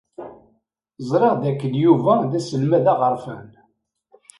Ẓriɣ 1.09 1.33
dakken 1.43 1.73
Yuba 1.83 2.13
d 2.31 2.31
aselmad 2.39 2.85
aɣerfan. 2.93 3.49